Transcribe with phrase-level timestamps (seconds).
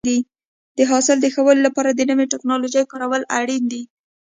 [0.77, 3.81] د حاصل د ښه والي لپاره د نوې ټکنالوژۍ کارول اړین دي.